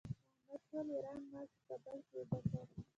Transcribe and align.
احمد 0.43 0.61
ټول 0.69 0.85
ايران 0.95 1.21
مال 1.31 1.47
په 1.53 1.59
کابل 1.67 1.97
کې 2.07 2.15
اوبه 2.19 2.39
کړ. 2.49 2.65